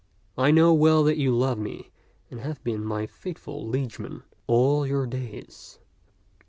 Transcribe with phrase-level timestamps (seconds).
[0.35, 1.91] I know well that you love me
[2.31, 5.77] and have been my faithful liegeman all your days.